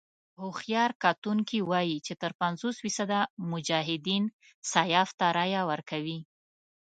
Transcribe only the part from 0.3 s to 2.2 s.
هوښیار کتونکي وايي چې